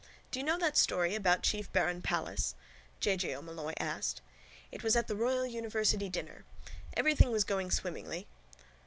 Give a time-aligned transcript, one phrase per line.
[0.31, 2.55] —Do you know that story about chief baron Palles?
[2.99, 3.17] J.
[3.17, 3.35] J.
[3.35, 4.19] O'Molloy asked.
[4.71, 6.43] It was at the royal university dinner.
[6.95, 8.25] Everything was going swimmingly